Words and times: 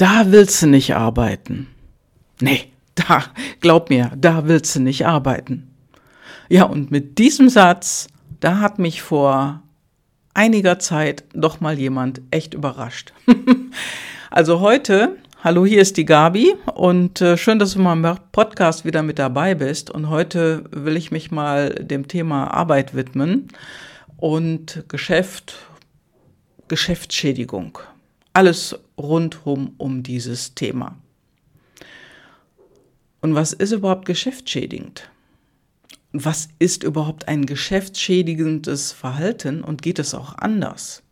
da 0.00 0.32
willst 0.32 0.62
du 0.62 0.66
nicht 0.66 0.94
arbeiten. 0.94 1.66
Nee, 2.40 2.72
da, 2.94 3.24
glaub 3.60 3.90
mir, 3.90 4.10
da 4.16 4.48
willst 4.48 4.74
du 4.74 4.80
nicht 4.80 5.06
arbeiten. 5.06 5.70
Ja, 6.48 6.64
und 6.64 6.90
mit 6.90 7.18
diesem 7.18 7.50
Satz, 7.50 8.08
da 8.40 8.60
hat 8.60 8.78
mich 8.78 9.02
vor 9.02 9.62
einiger 10.32 10.78
Zeit 10.78 11.24
doch 11.34 11.60
mal 11.60 11.78
jemand 11.78 12.22
echt 12.30 12.54
überrascht. 12.54 13.12
also 14.30 14.60
heute, 14.60 15.16
hallo, 15.44 15.66
hier 15.66 15.82
ist 15.82 15.98
die 15.98 16.06
Gabi 16.06 16.54
und 16.74 17.20
äh, 17.20 17.36
schön, 17.36 17.58
dass 17.58 17.74
du 17.74 17.80
mal 17.80 17.92
im 17.92 18.18
Podcast 18.32 18.86
wieder 18.86 19.02
mit 19.02 19.18
dabei 19.18 19.54
bist. 19.54 19.90
Und 19.90 20.08
heute 20.08 20.64
will 20.70 20.96
ich 20.96 21.10
mich 21.10 21.30
mal 21.30 21.74
dem 21.74 22.08
Thema 22.08 22.46
Arbeit 22.54 22.94
widmen 22.94 23.48
und 24.16 24.82
Geschäft, 24.88 25.56
Geschäftsschädigung. 26.68 27.78
Alles 28.32 28.78
rundum 28.96 29.74
um 29.76 30.02
dieses 30.02 30.54
Thema. 30.54 30.96
Und 33.20 33.34
was 33.34 33.52
ist 33.52 33.72
überhaupt 33.72 34.06
geschäftsschädigend? 34.06 35.10
Was 36.12 36.48
ist 36.58 36.82
überhaupt 36.82 37.28
ein 37.28 37.46
geschäftsschädigendes 37.46 38.92
Verhalten 38.92 39.62
und 39.62 39.82
geht 39.82 39.98
es 39.98 40.14
auch 40.14 40.36
anders? 40.38 41.02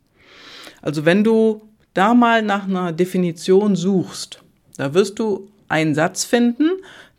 Also 0.82 1.04
wenn 1.04 1.24
du 1.24 1.62
da 1.94 2.14
mal 2.14 2.42
nach 2.42 2.64
einer 2.64 2.92
Definition 2.92 3.76
suchst, 3.76 4.42
da 4.76 4.94
wirst 4.94 5.18
du 5.18 5.50
einen 5.68 5.94
Satz 5.94 6.24
finden, 6.24 6.70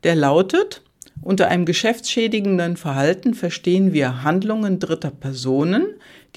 der 0.04 0.16
lautet, 0.16 0.82
unter 1.22 1.50
einem 1.50 1.66
geschäftsschädigenden 1.66 2.78
Verhalten 2.78 3.34
verstehen 3.34 3.92
wir 3.92 4.24
Handlungen 4.24 4.80
dritter 4.80 5.12
Personen, 5.12 5.86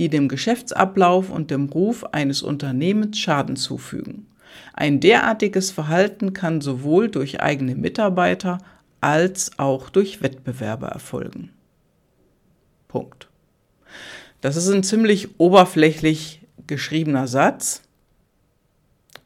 die 0.02 0.08
dem 0.08 0.26
Geschäftsablauf 0.26 1.30
und 1.30 1.52
dem 1.52 1.66
Ruf 1.66 2.02
eines 2.10 2.42
Unternehmens 2.42 3.20
Schaden 3.20 3.54
zufügen. 3.54 4.26
Ein 4.72 4.98
derartiges 4.98 5.70
Verhalten 5.70 6.32
kann 6.32 6.60
sowohl 6.60 7.08
durch 7.08 7.40
eigene 7.40 7.76
Mitarbeiter 7.76 8.58
als 9.00 9.56
auch 9.60 9.90
durch 9.90 10.20
Wettbewerber 10.20 10.88
erfolgen. 10.88 11.50
Punkt. 12.88 13.28
Das 14.40 14.56
ist 14.56 14.68
ein 14.70 14.82
ziemlich 14.82 15.38
oberflächlich 15.38 16.40
geschriebener 16.66 17.28
Satz. 17.28 17.82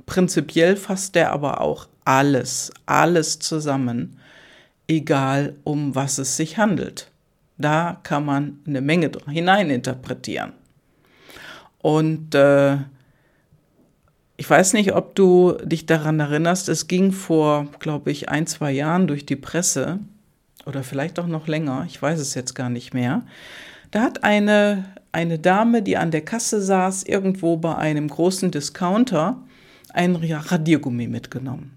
Prinzipiell 0.05 0.77
fasst 0.77 1.15
der 1.15 1.33
aber 1.33 1.63
auch 1.63 1.89
alles, 2.05 2.71
alles 2.85 3.39
zusammen, 3.39 4.19
egal 4.89 5.57
um 5.65 5.95
was 5.95 6.19
es 6.19 6.37
sich 6.37 6.59
handelt. 6.59 7.11
Da 7.57 7.99
kann 8.03 8.27
man 8.27 8.59
eine 8.67 8.83
Menge 8.83 9.11
hineininterpretieren. 9.27 10.53
Und 11.87 12.35
äh, 12.35 12.79
ich 14.37 14.51
weiß 14.51 14.73
nicht, 14.73 14.97
ob 14.97 15.15
du 15.15 15.53
dich 15.63 15.87
daran 15.87 16.19
erinnerst, 16.19 16.69
es 16.69 16.89
ging 16.89 17.13
vor, 17.13 17.69
glaube 17.79 18.11
ich, 18.11 18.29
ein, 18.29 18.49
zwei 18.49 18.73
Jahren 18.73 19.07
durch 19.07 19.25
die 19.25 19.37
Presse 19.37 20.01
oder 20.67 20.83
vielleicht 20.83 21.21
auch 21.21 21.29
noch 21.29 21.47
länger, 21.47 21.85
ich 21.87 22.03
weiß 22.03 22.19
es 22.19 22.35
jetzt 22.35 22.57
gar 22.57 22.71
nicht 22.71 22.93
mehr. 22.93 23.23
Da 23.93 24.03
hat 24.03 24.25
eine, 24.25 24.87
eine 25.13 25.39
Dame, 25.39 25.81
die 25.81 25.97
an 25.97 26.11
der 26.11 26.23
Kasse 26.23 26.61
saß, 26.61 27.05
irgendwo 27.05 27.57
bei 27.57 27.77
einem 27.77 28.09
großen 28.09 28.51
Discounter, 28.51 29.41
ein 29.93 30.17
Radiergummi 30.17 31.07
mitgenommen. 31.07 31.71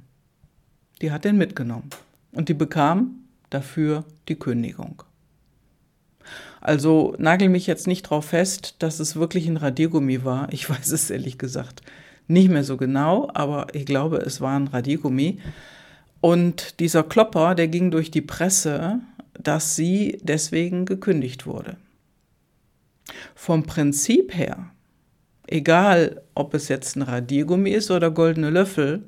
Die 1.04 1.12
hat 1.12 1.24
den 1.24 1.38
mitgenommen 1.38 1.92
und 2.32 2.50
die 2.50 2.56
bekam 2.56 3.12
dafür 3.52 4.06
die 4.28 4.40
Kündigung. 4.40 5.04
Also 6.62 7.16
nagel 7.18 7.50
mich 7.50 7.68
jetzt 7.68 7.88
nicht 7.88 8.04
drauf 8.04 8.26
fest, 8.26 8.76
dass 8.80 9.00
es 9.00 9.16
wirklich 9.16 9.48
ein 9.48 9.58
Radiergummi 9.58 10.24
war. 10.26 10.52
Ich 10.52 10.70
weiß 10.70 10.92
es 10.92 11.10
ehrlich 11.10 11.38
gesagt 11.38 11.82
nicht 12.30 12.50
mehr 12.50 12.64
so 12.64 12.78
genau, 12.78 13.30
aber 13.34 13.74
ich 13.74 13.86
glaube, 13.86 14.18
es 14.18 14.40
war 14.40 14.58
ein 14.58 14.68
Radiergummi. 14.68 15.40
Und 16.22 16.80
dieser 16.80 17.04
Klopper, 17.04 17.56
der 17.56 17.68
ging 17.68 17.92
durch 17.92 18.12
die 18.12 18.22
Presse, 18.22 19.00
dass 19.34 19.76
sie 19.76 20.20
deswegen 20.22 20.86
gekündigt 20.86 21.48
wurde. 21.48 21.78
Vom 23.34 23.64
Prinzip 23.64 24.36
her, 24.36 24.70
egal 25.48 26.22
ob 26.36 26.54
es 26.54 26.68
jetzt 26.68 26.96
ein 26.96 27.02
Radiergummi 27.02 27.72
ist 27.72 27.90
oder 27.90 28.12
goldene 28.12 28.52
Löffel, 28.52 29.04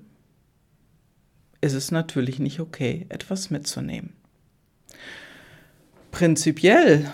ist 1.61 1.73
es 1.73 1.91
natürlich 1.91 2.39
nicht 2.39 2.59
okay, 2.59 3.05
etwas 3.09 3.51
mitzunehmen. 3.51 4.13
Prinzipiell 6.09 7.11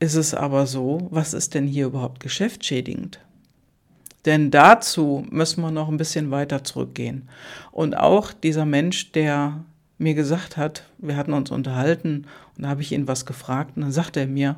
ist 0.00 0.14
es 0.14 0.34
aber 0.34 0.66
so, 0.66 1.08
was 1.10 1.34
ist 1.34 1.54
denn 1.54 1.66
hier 1.66 1.86
überhaupt 1.86 2.20
geschäftsschädigend? 2.20 3.20
Denn 4.24 4.50
dazu 4.50 5.24
müssen 5.30 5.62
wir 5.62 5.70
noch 5.70 5.88
ein 5.88 5.96
bisschen 5.96 6.30
weiter 6.30 6.64
zurückgehen. 6.64 7.28
Und 7.72 7.96
auch 7.96 8.32
dieser 8.32 8.66
Mensch, 8.66 9.12
der 9.12 9.64
mir 9.96 10.14
gesagt 10.14 10.56
hat, 10.56 10.84
wir 10.98 11.16
hatten 11.16 11.32
uns 11.32 11.50
unterhalten 11.50 12.26
und 12.56 12.64
da 12.64 12.68
habe 12.68 12.82
ich 12.82 12.92
ihn 12.92 13.08
was 13.08 13.26
gefragt 13.26 13.72
und 13.76 13.82
dann 13.82 13.92
sagte 13.92 14.20
er 14.20 14.26
mir, 14.26 14.56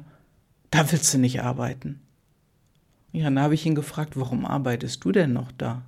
da 0.70 0.90
willst 0.90 1.12
du 1.14 1.18
nicht 1.18 1.42
arbeiten. 1.42 2.00
Ja, 3.12 3.24
dann 3.24 3.40
habe 3.40 3.54
ich 3.54 3.66
ihn 3.66 3.74
gefragt, 3.74 4.16
warum 4.16 4.44
arbeitest 4.44 5.04
du 5.04 5.12
denn 5.12 5.32
noch 5.32 5.50
da? 5.52 5.82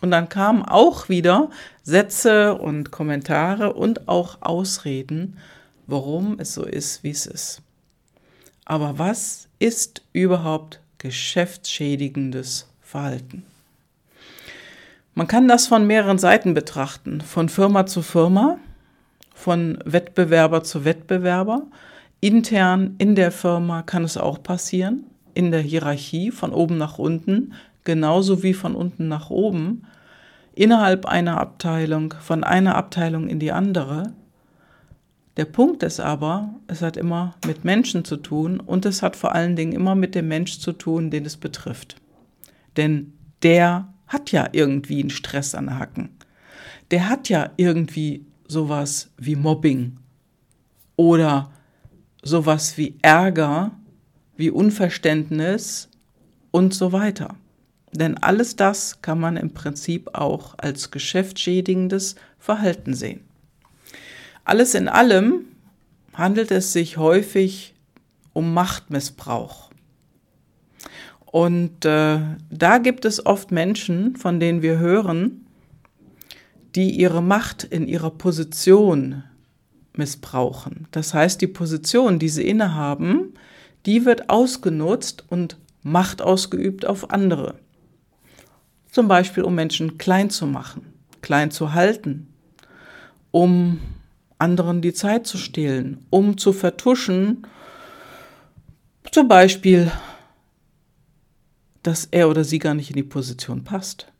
Und 0.00 0.10
dann 0.10 0.28
kamen 0.28 0.62
auch 0.62 1.08
wieder 1.08 1.50
Sätze 1.82 2.54
und 2.54 2.90
Kommentare 2.90 3.72
und 3.72 4.08
auch 4.08 4.38
Ausreden, 4.42 5.38
warum 5.86 6.38
es 6.38 6.54
so 6.54 6.64
ist, 6.64 7.02
wie 7.02 7.10
es 7.10 7.26
ist. 7.26 7.63
Aber 8.64 8.98
was 8.98 9.48
ist 9.58 10.02
überhaupt 10.12 10.80
geschäftsschädigendes 10.98 12.68
Verhalten? 12.80 13.44
Man 15.14 15.28
kann 15.28 15.46
das 15.46 15.66
von 15.66 15.86
mehreren 15.86 16.18
Seiten 16.18 16.54
betrachten, 16.54 17.20
von 17.20 17.48
Firma 17.48 17.86
zu 17.86 18.02
Firma, 18.02 18.58
von 19.34 19.78
Wettbewerber 19.84 20.64
zu 20.64 20.84
Wettbewerber. 20.84 21.62
Intern 22.20 22.94
in 22.98 23.14
der 23.14 23.30
Firma 23.30 23.82
kann 23.82 24.04
es 24.04 24.16
auch 24.16 24.42
passieren, 24.42 25.04
in 25.34 25.50
der 25.50 25.60
Hierarchie 25.60 26.30
von 26.30 26.52
oben 26.52 26.78
nach 26.78 26.98
unten, 26.98 27.52
genauso 27.84 28.42
wie 28.42 28.54
von 28.54 28.74
unten 28.74 29.08
nach 29.08 29.30
oben, 29.30 29.86
innerhalb 30.54 31.06
einer 31.06 31.38
Abteilung, 31.38 32.14
von 32.20 32.42
einer 32.42 32.76
Abteilung 32.76 33.28
in 33.28 33.38
die 33.38 33.52
andere. 33.52 34.14
Der 35.36 35.46
Punkt 35.46 35.82
ist 35.82 35.98
aber, 35.98 36.54
es 36.68 36.80
hat 36.80 36.96
immer 36.96 37.34
mit 37.44 37.64
Menschen 37.64 38.04
zu 38.04 38.16
tun 38.16 38.60
und 38.60 38.86
es 38.86 39.02
hat 39.02 39.16
vor 39.16 39.34
allen 39.34 39.56
Dingen 39.56 39.72
immer 39.72 39.96
mit 39.96 40.14
dem 40.14 40.28
Mensch 40.28 40.60
zu 40.60 40.72
tun, 40.72 41.10
den 41.10 41.26
es 41.26 41.36
betrifft. 41.36 41.96
Denn 42.76 43.12
der 43.42 43.92
hat 44.06 44.30
ja 44.30 44.48
irgendwie 44.52 45.00
einen 45.00 45.10
Stress 45.10 45.54
an 45.54 45.78
Hacken. 45.78 46.10
Der 46.90 47.08
hat 47.08 47.28
ja 47.28 47.50
irgendwie 47.56 48.26
sowas 48.46 49.10
wie 49.16 49.34
Mobbing 49.34 49.98
oder 50.96 51.50
sowas 52.22 52.78
wie 52.78 52.96
Ärger, 53.02 53.72
wie 54.36 54.50
Unverständnis 54.50 55.88
und 56.52 56.74
so 56.74 56.92
weiter. 56.92 57.34
Denn 57.92 58.18
alles 58.18 58.54
das 58.56 59.02
kann 59.02 59.18
man 59.18 59.36
im 59.36 59.52
Prinzip 59.52 60.10
auch 60.14 60.54
als 60.58 60.90
geschäftsschädigendes 60.90 62.16
Verhalten 62.38 62.94
sehen. 62.94 63.20
Alles 64.44 64.74
in 64.74 64.88
allem 64.88 65.46
handelt 66.12 66.50
es 66.50 66.72
sich 66.72 66.96
häufig 66.96 67.74
um 68.32 68.52
Machtmissbrauch. 68.52 69.70
Und 71.24 71.84
äh, 71.84 72.20
da 72.50 72.78
gibt 72.78 73.04
es 73.04 73.24
oft 73.24 73.50
Menschen, 73.50 74.16
von 74.16 74.38
denen 74.38 74.62
wir 74.62 74.78
hören, 74.78 75.46
die 76.74 76.90
ihre 76.90 77.22
Macht 77.22 77.64
in 77.64 77.88
ihrer 77.88 78.10
Position 78.10 79.24
missbrauchen. 79.96 80.88
Das 80.90 81.14
heißt, 81.14 81.40
die 81.40 81.46
Position, 81.46 82.18
die 82.18 82.28
sie 82.28 82.46
innehaben, 82.46 83.34
die 83.86 84.04
wird 84.04 84.30
ausgenutzt 84.30 85.24
und 85.28 85.56
Macht 85.82 86.22
ausgeübt 86.22 86.86
auf 86.86 87.10
andere. 87.10 87.56
Zum 88.90 89.06
Beispiel, 89.06 89.42
um 89.42 89.54
Menschen 89.54 89.98
klein 89.98 90.30
zu 90.30 90.46
machen, 90.46 90.94
klein 91.20 91.50
zu 91.50 91.74
halten, 91.74 92.28
um 93.30 93.80
anderen 94.44 94.82
die 94.82 94.92
Zeit 94.92 95.26
zu 95.26 95.38
stehlen, 95.38 96.04
um 96.10 96.36
zu 96.36 96.52
vertuschen, 96.52 97.46
zum 99.10 99.26
Beispiel, 99.26 99.90
dass 101.82 102.06
er 102.10 102.28
oder 102.28 102.44
sie 102.44 102.58
gar 102.58 102.74
nicht 102.74 102.90
in 102.90 102.96
die 102.96 103.02
Position 103.02 103.64
passt, 103.64 104.12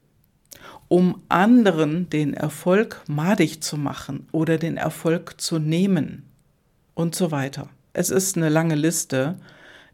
um 0.88 1.22
anderen 1.28 2.08
den 2.08 2.34
Erfolg 2.34 3.02
madig 3.06 3.62
zu 3.62 3.76
machen 3.76 4.26
oder 4.32 4.58
den 4.58 4.76
Erfolg 4.76 5.40
zu 5.40 5.58
nehmen 5.58 6.24
und 6.94 7.14
so 7.14 7.30
weiter. 7.30 7.68
Es 7.92 8.10
ist 8.10 8.36
eine 8.36 8.48
lange 8.48 8.74
Liste. 8.74 9.38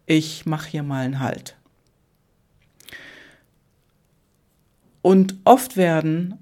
Ich 0.07 0.47
mache 0.47 0.71
hier 0.71 0.83
mal 0.83 1.05
einen 1.05 1.21
Halt. 1.21 1.57
Und 5.03 5.37
oft 5.45 5.77
werden 5.77 6.39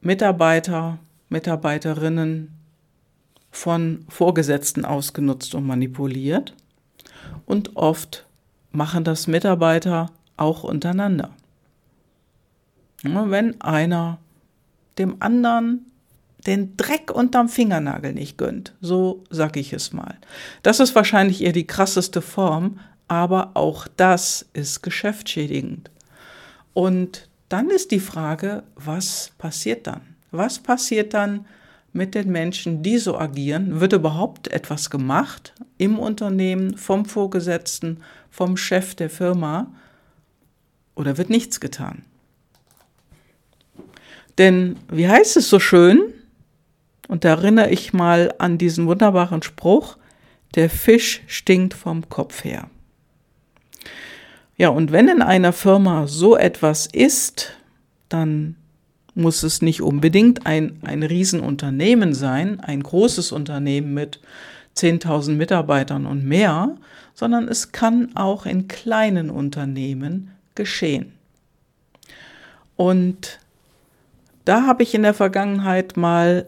Mitarbeiter, 0.00 0.98
Mitarbeiterinnen 1.28 2.63
von 3.54 4.04
Vorgesetzten 4.08 4.84
ausgenutzt 4.84 5.54
und 5.54 5.64
manipuliert. 5.64 6.54
Und 7.46 7.76
oft 7.76 8.26
machen 8.72 9.04
das 9.04 9.28
Mitarbeiter 9.28 10.10
auch 10.36 10.64
untereinander. 10.64 11.30
Wenn 13.02 13.60
einer 13.60 14.18
dem 14.98 15.16
anderen 15.20 15.86
den 16.46 16.76
Dreck 16.76 17.10
unterm 17.10 17.48
Fingernagel 17.48 18.12
nicht 18.12 18.36
gönnt. 18.36 18.74
So 18.80 19.24
sag 19.30 19.56
ich 19.56 19.72
es 19.72 19.92
mal. 19.92 20.16
Das 20.62 20.80
ist 20.80 20.94
wahrscheinlich 20.94 21.42
eher 21.42 21.52
die 21.52 21.66
krasseste 21.66 22.20
Form, 22.20 22.80
aber 23.08 23.52
auch 23.54 23.86
das 23.96 24.46
ist 24.52 24.82
geschäftsschädigend. 24.82 25.90
Und 26.74 27.28
dann 27.48 27.70
ist 27.70 27.92
die 27.92 28.00
Frage, 28.00 28.64
was 28.74 29.30
passiert 29.38 29.86
dann? 29.86 30.02
Was 30.32 30.58
passiert 30.58 31.14
dann 31.14 31.46
mit 31.94 32.14
den 32.14 32.30
Menschen, 32.30 32.82
die 32.82 32.98
so 32.98 33.16
agieren? 33.16 33.80
Wird 33.80 33.94
überhaupt 33.94 34.48
etwas 34.48 34.90
gemacht 34.90 35.54
im 35.78 35.98
Unternehmen, 35.98 36.76
vom 36.76 37.06
Vorgesetzten, 37.06 38.02
vom 38.30 38.56
Chef 38.56 38.94
der 38.94 39.08
Firma? 39.08 39.72
Oder 40.94 41.16
wird 41.16 41.30
nichts 41.30 41.60
getan? 41.60 42.02
Denn, 44.36 44.76
wie 44.88 45.08
heißt 45.08 45.36
es 45.36 45.48
so 45.48 45.60
schön, 45.60 46.12
und 47.06 47.24
da 47.24 47.30
erinnere 47.30 47.70
ich 47.70 47.92
mal 47.92 48.34
an 48.38 48.58
diesen 48.58 48.86
wunderbaren 48.86 49.42
Spruch, 49.42 49.96
der 50.56 50.70
Fisch 50.70 51.22
stinkt 51.26 51.74
vom 51.74 52.08
Kopf 52.08 52.44
her. 52.44 52.68
Ja, 54.56 54.68
und 54.68 54.92
wenn 54.92 55.08
in 55.08 55.22
einer 55.22 55.52
Firma 55.52 56.06
so 56.06 56.36
etwas 56.36 56.86
ist, 56.86 57.52
dann 58.08 58.56
muss 59.14 59.42
es 59.42 59.62
nicht 59.62 59.82
unbedingt 59.82 60.46
ein, 60.46 60.78
ein 60.82 61.02
Riesenunternehmen 61.02 62.14
sein, 62.14 62.60
ein 62.60 62.82
großes 62.82 63.32
Unternehmen 63.32 63.94
mit 63.94 64.20
10.000 64.76 65.32
Mitarbeitern 65.32 66.06
und 66.06 66.24
mehr, 66.24 66.76
sondern 67.14 67.48
es 67.48 67.72
kann 67.72 68.16
auch 68.16 68.44
in 68.44 68.66
kleinen 68.66 69.30
Unternehmen 69.30 70.32
geschehen. 70.54 71.12
Und 72.76 73.38
da 74.44 74.66
habe 74.66 74.82
ich 74.82 74.94
in 74.94 75.02
der 75.02 75.14
Vergangenheit 75.14 75.96
mal 75.96 76.46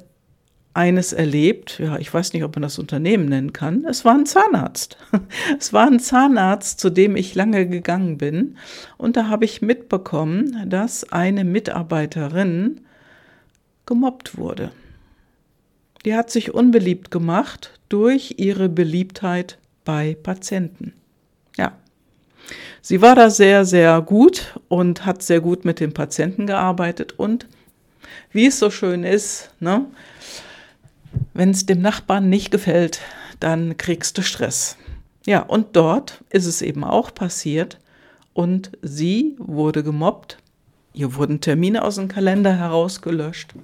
eines 0.77 1.13
erlebt, 1.13 1.79
ja, 1.79 1.99
ich 1.99 2.13
weiß 2.13 2.35
nicht, 2.35 2.45
ob 2.45 2.55
man 2.55 2.63
das 2.63 2.79
Unternehmen 2.79 3.27
nennen 3.27 3.53
kann, 3.55 3.85
es 3.89 4.05
war 4.05 4.15
ein 4.15 4.27
Zahnarzt. 4.27 4.99
Es 5.59 5.73
war 5.73 5.87
ein 5.87 6.01
Zahnarzt, 6.01 6.79
zu 6.79 6.91
dem 6.91 7.17
ich 7.17 7.35
lange 7.35 7.67
gegangen 7.67 8.19
bin. 8.19 8.57
Und 8.99 9.17
da 9.17 9.29
habe 9.29 9.47
ich 9.47 9.63
mitbekommen, 9.63 10.69
dass 10.69 11.11
eine 11.11 11.45
Mitarbeiterin 11.45 12.83
gemobbt 13.87 14.37
wurde. 14.37 14.71
Die 16.05 16.15
hat 16.15 16.31
sich 16.31 16.53
unbeliebt 16.53 17.11
gemacht 17.11 17.81
durch 17.89 18.35
ihre 18.37 18.69
Beliebtheit 18.69 19.59
bei 19.85 20.17
Patienten. 20.23 20.93
Ja. 21.57 21.73
Sie 22.83 23.01
war 23.01 23.15
da 23.15 23.31
sehr, 23.31 23.65
sehr 23.65 24.01
gut 24.03 24.59
und 24.69 25.07
hat 25.07 25.23
sehr 25.23 25.41
gut 25.41 25.65
mit 25.65 25.81
den 25.81 25.95
Patienten 25.95 26.47
gearbeitet 26.47 27.15
und 27.19 27.47
wie 28.33 28.47
es 28.47 28.59
so 28.59 28.71
schön 28.71 29.05
ist, 29.05 29.51
ne? 29.59 29.87
Wenn 31.35 31.51
es 31.51 31.67
dem 31.67 31.81
Nachbarn 31.81 32.29
nicht 32.29 32.51
gefällt, 32.51 33.01
dann 33.41 33.77
kriegst 33.77 34.19
du 34.19 34.23
Stress. 34.23 34.77
Ja, 35.27 35.41
und 35.41 35.77
dort 35.77 36.25
ist 36.31 36.47
es 36.47 36.63
eben 36.63 36.85
auch 36.85 37.13
passiert 37.13 37.79
und 38.33 38.71
sie 38.83 39.35
wurde 39.39 39.83
gemobbt. 39.83 40.39
Ihr 40.93 41.15
wurden 41.15 41.41
Termine 41.41 41.85
aus 41.85 41.97
dem 41.97 42.09
Kalender 42.09 42.57
herausgelöscht 42.57 43.55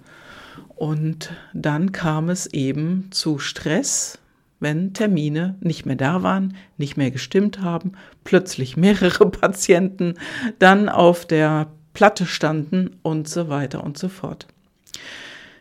und 0.76 1.31
dann 1.54 1.93
kam 1.93 2.28
es 2.28 2.46
eben 2.46 3.08
zu 3.10 3.38
Stress, 3.38 4.19
wenn 4.58 4.94
Termine 4.94 5.56
nicht 5.60 5.87
mehr 5.87 5.96
da 5.96 6.22
waren, 6.22 6.56
nicht 6.76 6.96
mehr 6.96 7.10
gestimmt 7.10 7.60
haben, 7.60 7.93
plötzlich 8.25 8.76
mehrere 8.76 9.26
Patienten 9.31 10.14
dann 10.58 10.88
auf 10.88 11.26
der 11.26 11.69
Platte 11.94 12.26
standen 12.26 12.98
und 13.02 13.28
so 13.28 13.48
weiter 13.48 13.84
und 13.84 13.98
so 13.98 14.08
fort. 14.08 14.46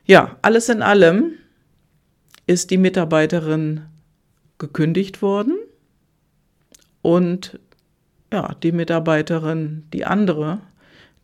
Ja, 0.05 0.37
alles 0.41 0.69
in 0.69 0.81
allem 0.81 1.33
ist 2.51 2.69
die 2.69 2.77
Mitarbeiterin 2.77 3.85
gekündigt 4.57 5.21
worden 5.21 5.57
und 7.01 7.57
ja, 8.31 8.55
die 8.61 8.73
Mitarbeiterin, 8.73 9.85
die 9.93 10.03
andere, 10.05 10.59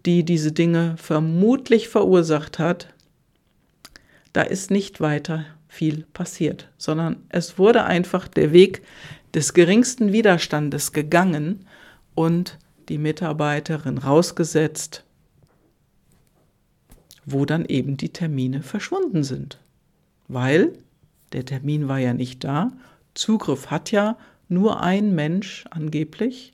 die 0.06 0.24
diese 0.24 0.54
Dinge 0.54 0.96
vermutlich 0.98 1.90
verursacht 1.90 2.60
hat, 2.60 2.94
da 4.32 4.42
ist 4.42 4.72
nicht 4.72 5.02
weiter 5.02 5.44
viel 5.68 6.06
passiert, 6.14 6.70
sondern 6.78 7.18
es 7.28 7.60
wurde 7.60 7.84
einfach 7.84 8.30
der 8.30 8.54
Weg 8.54 8.82
des 9.34 9.54
geringsten 9.54 10.14
Widerstandes 10.14 10.94
gegangen 10.94 11.66
und 12.16 12.58
die 12.88 12.98
Mitarbeiterin 12.98 13.98
rausgesetzt, 13.98 15.04
wo 17.26 17.44
dann 17.44 17.66
eben 17.66 17.98
die 17.98 18.14
Termine 18.14 18.64
verschwunden 18.64 19.26
sind, 19.26 19.60
weil 20.30 20.72
der 21.34 21.46
Termin 21.46 21.88
war 21.88 22.00
ja 22.00 22.14
nicht 22.14 22.44
da. 22.44 22.72
Zugriff 23.14 23.72
hat 23.72 23.92
ja 23.92 24.18
nur 24.50 24.82
ein 24.82 25.14
Mensch 25.16 25.66
angeblich, 25.70 26.54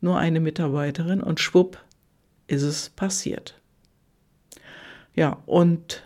nur 0.00 0.18
eine 0.18 0.40
Mitarbeiterin 0.40 1.22
und 1.22 1.40
schwupp 1.40 1.78
ist 2.46 2.62
es 2.62 2.90
passiert. 2.90 3.60
Ja, 5.14 5.38
und 5.46 6.02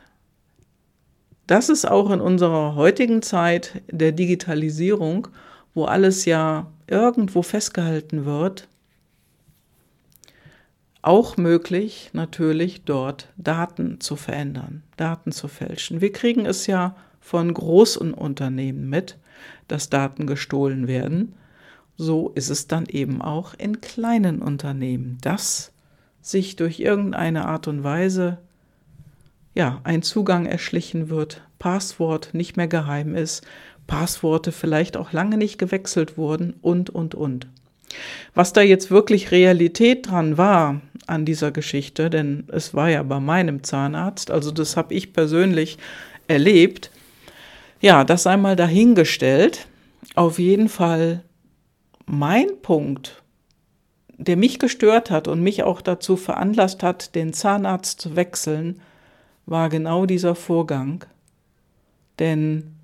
das 1.46 1.70
ist 1.70 1.86
auch 1.86 2.10
in 2.10 2.20
unserer 2.20 2.74
heutigen 2.74 3.22
Zeit 3.22 3.82
der 3.90 4.12
Digitalisierung, 4.12 5.28
wo 5.74 5.86
alles 5.86 6.26
ja 6.26 6.70
irgendwo 6.86 7.42
festgehalten 7.42 8.26
wird, 8.26 8.68
auch 11.00 11.36
möglich, 11.36 12.10
natürlich 12.12 12.82
dort 12.84 13.28
Daten 13.36 14.00
zu 14.00 14.16
verändern, 14.16 14.82
Daten 14.96 15.32
zu 15.32 15.48
fälschen. 15.48 16.00
Wir 16.00 16.12
kriegen 16.12 16.44
es 16.44 16.66
ja 16.66 16.96
von 17.28 17.52
großen 17.52 18.14
Unternehmen 18.14 18.88
mit, 18.88 19.18
dass 19.68 19.90
Daten 19.90 20.26
gestohlen 20.26 20.88
werden. 20.88 21.34
So 21.98 22.32
ist 22.34 22.48
es 22.48 22.68
dann 22.68 22.86
eben 22.86 23.20
auch 23.20 23.52
in 23.52 23.82
kleinen 23.82 24.40
Unternehmen, 24.40 25.18
dass 25.20 25.72
sich 26.22 26.56
durch 26.56 26.80
irgendeine 26.80 27.44
Art 27.44 27.68
und 27.68 27.84
Weise 27.84 28.38
ja, 29.54 29.78
ein 29.84 30.00
Zugang 30.00 30.46
erschlichen 30.46 31.10
wird, 31.10 31.42
Passwort 31.58 32.30
nicht 32.32 32.56
mehr 32.56 32.66
geheim 32.66 33.14
ist, 33.14 33.46
Passworte 33.86 34.50
vielleicht 34.50 34.96
auch 34.96 35.12
lange 35.12 35.36
nicht 35.36 35.58
gewechselt 35.58 36.16
wurden 36.16 36.54
und, 36.62 36.88
und, 36.88 37.14
und. 37.14 37.46
Was 38.34 38.54
da 38.54 38.62
jetzt 38.62 38.90
wirklich 38.90 39.32
Realität 39.32 40.08
dran 40.08 40.38
war 40.38 40.80
an 41.06 41.26
dieser 41.26 41.50
Geschichte, 41.50 42.08
denn 42.08 42.44
es 42.48 42.72
war 42.72 42.88
ja 42.88 43.02
bei 43.02 43.20
meinem 43.20 43.64
Zahnarzt, 43.64 44.30
also 44.30 44.50
das 44.50 44.78
habe 44.78 44.94
ich 44.94 45.12
persönlich 45.12 45.76
erlebt, 46.26 46.90
ja, 47.80 48.04
das 48.04 48.26
einmal 48.26 48.56
dahingestellt. 48.56 49.66
Auf 50.14 50.38
jeden 50.38 50.68
Fall 50.68 51.22
mein 52.06 52.60
Punkt, 52.62 53.22
der 54.16 54.36
mich 54.36 54.58
gestört 54.58 55.10
hat 55.10 55.28
und 55.28 55.42
mich 55.42 55.62
auch 55.62 55.80
dazu 55.80 56.16
veranlasst 56.16 56.82
hat, 56.82 57.14
den 57.14 57.32
Zahnarzt 57.32 58.00
zu 58.00 58.16
wechseln, 58.16 58.80
war 59.46 59.68
genau 59.68 60.06
dieser 60.06 60.34
Vorgang. 60.34 61.04
Denn 62.18 62.74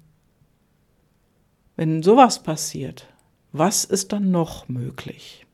wenn 1.77 2.03
sowas 2.03 2.43
passiert, 2.43 3.09
was 3.53 3.85
ist 3.85 4.13
dann 4.13 4.31
noch 4.31 4.69
möglich 4.69 5.47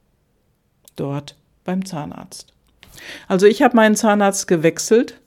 dort 0.96 1.36
beim 1.64 1.84
Zahnarzt? 1.84 2.52
Also 3.28 3.46
ich 3.46 3.62
habe 3.62 3.76
meinen 3.76 3.96
Zahnarzt 3.96 4.46
gewechselt 4.46 5.20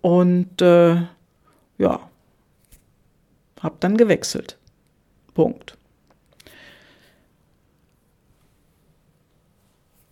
und 0.00 0.62
äh, 0.62 1.02
ja, 1.78 2.00
habe 3.62 3.76
dann 3.80 3.96
gewechselt. 3.96 4.58
Punkt. 5.34 5.78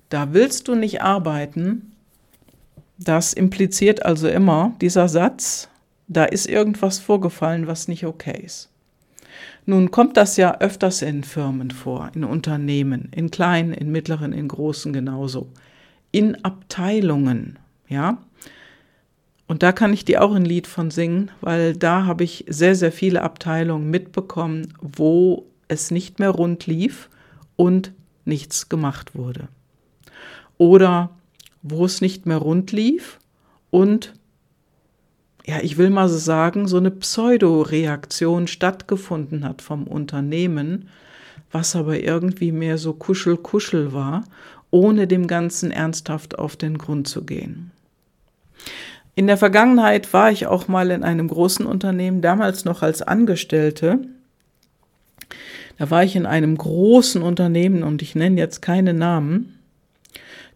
Da 0.09 0.33
willst 0.33 0.69
du 0.69 0.75
nicht 0.75 1.03
arbeiten. 1.03 1.93
Das 2.99 3.33
impliziert 3.33 4.05
also 4.05 4.29
immer 4.29 4.75
dieser 4.81 5.09
Satz, 5.09 5.69
da 6.09 6.25
ist 6.25 6.47
irgendwas 6.47 6.99
vorgefallen, 6.99 7.67
was 7.67 7.89
nicht 7.89 8.05
okay 8.05 8.43
ist. 8.45 8.69
Nun 9.65 9.91
kommt 9.91 10.17
das 10.17 10.37
ja 10.37 10.59
öfters 10.59 11.01
in 11.01 11.23
Firmen 11.23 11.71
vor, 11.71 12.11
in 12.15 12.25
Unternehmen, 12.25 13.09
in 13.15 13.31
kleinen, 13.31 13.73
in 13.73 13.93
mittleren, 13.93 14.33
in 14.33 14.49
großen 14.49 14.93
genauso. 14.93 15.49
In 16.11 16.45
Abteilungen, 16.45 17.59
ja. 17.89 18.19
Und 19.51 19.65
da 19.65 19.73
kann 19.73 19.93
ich 19.93 20.05
dir 20.05 20.23
auch 20.23 20.33
ein 20.33 20.45
Lied 20.45 20.69
von 20.69 20.93
singen, 20.93 21.33
weil 21.41 21.75
da 21.75 22.05
habe 22.05 22.23
ich 22.23 22.45
sehr, 22.47 22.77
sehr 22.77 22.93
viele 22.93 23.23
Abteilungen 23.23 23.91
mitbekommen, 23.91 24.75
wo 24.81 25.45
es 25.67 25.91
nicht 25.91 26.21
mehr 26.21 26.31
rund 26.31 26.69
lief 26.69 27.09
und 27.57 27.91
nichts 28.25 28.69
gemacht 28.69 29.17
wurde. 29.17 29.49
Oder 30.57 31.11
wo 31.63 31.85
es 31.85 32.01
nicht 32.01 32.27
mehr 32.27 32.37
rund 32.37 32.71
lief 32.71 33.19
und, 33.71 34.13
ja, 35.45 35.59
ich 35.63 35.79
will 35.79 35.91
mal 35.91 36.09
so 36.09 36.19
sagen, 36.19 36.69
so 36.69 36.77
eine 36.77 36.93
Pseudo-Reaktion 36.93 38.47
stattgefunden 38.47 39.45
hat 39.45 39.63
vom 39.63 39.89
Unternehmen, 39.89 40.91
was 41.51 41.75
aber 41.75 41.99
irgendwie 41.99 42.53
mehr 42.53 42.79
so 42.79 42.93
Kuschel-Kuschel 42.93 43.93
war, 43.93 44.23
ohne 44.71 45.09
dem 45.09 45.27
Ganzen 45.27 45.73
ernsthaft 45.73 46.39
auf 46.39 46.55
den 46.55 46.79
Grund 46.79 47.09
zu 47.09 47.25
gehen. 47.25 47.73
In 49.21 49.27
der 49.27 49.37
Vergangenheit 49.37 50.15
war 50.15 50.31
ich 50.31 50.47
auch 50.47 50.67
mal 50.67 50.91
in 50.91 51.05
einem 51.05 51.29
großen 51.29 51.67
Unternehmen, 51.67 52.23
damals 52.23 52.65
noch 52.65 52.81
als 52.81 53.03
Angestellte. 53.03 53.99
Da 55.77 55.91
war 55.91 56.05
ich 56.05 56.17
in 56.17 56.25
einem 56.25 56.57
großen 56.57 57.21
Unternehmen 57.21 57.83
und 57.83 58.01
ich 58.01 58.15
nenne 58.15 58.41
jetzt 58.41 58.63
keine 58.63 58.95
Namen. 58.95 59.59